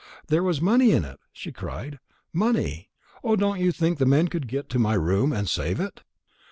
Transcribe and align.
"There 0.29 0.41
was 0.41 0.59
money 0.61 0.93
in 0.93 1.05
it," 1.05 1.19
she 1.31 1.51
cried, 1.51 1.99
"money! 2.33 2.89
Oh, 3.23 3.35
don't 3.35 3.59
you 3.59 3.71
think 3.71 3.99
the 3.99 4.05
men 4.07 4.29
could 4.29 4.47
get 4.47 4.67
to 4.69 4.79
my 4.79 4.95
room 4.95 5.31
and 5.31 5.47
save 5.47 5.79
it?" 5.79 6.01